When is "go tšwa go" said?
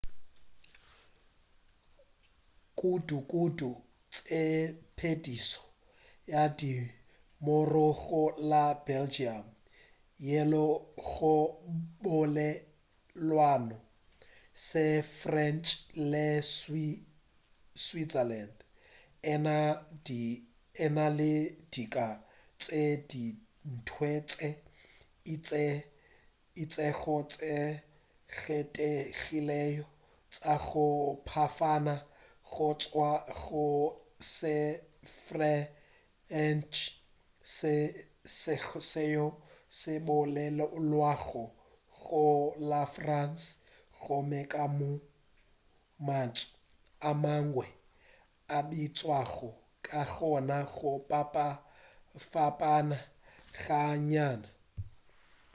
32.49-33.65